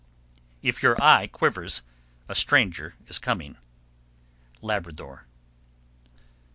[0.63, 1.83] If your eye quivers,
[2.27, 3.55] a stranger is coming.
[4.63, 5.25] _Labrador.